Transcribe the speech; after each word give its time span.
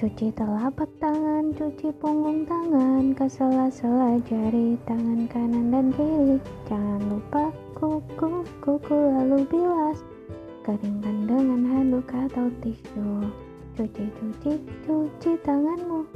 Cuci 0.00 0.32
telapak 0.32 0.88
tangan, 0.96 1.52
cuci 1.52 1.92
punggung 2.00 2.48
tangan, 2.48 3.12
ke 3.12 3.28
sela-sela 3.28 4.16
jari 4.24 4.72
tangan 4.88 5.28
kanan 5.28 5.68
dan 5.68 5.92
kiri. 5.92 6.40
Jangan 6.72 7.04
lupa 7.04 7.52
kuku, 7.76 8.40
kuku 8.64 8.96
lalu 8.96 9.44
bilas. 9.52 10.00
Keringkan 10.64 11.28
dengan 11.28 11.68
handuk 11.68 12.08
atau 12.16 12.48
tisu. 12.64 13.28
Cuci, 13.76 14.08
cuci, 14.16 14.52
cuci 14.88 15.30
tanganmu. 15.44 16.08